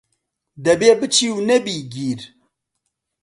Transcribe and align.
دەبێ 0.65 0.91
پچی 0.99 1.27
و 1.35 1.37
نەبی 1.49 1.77
گیر 1.93 2.21